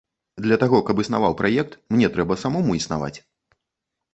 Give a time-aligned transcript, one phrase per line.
[0.45, 3.15] Для таго, каб існаваў праект, мне трэба самому існаваць.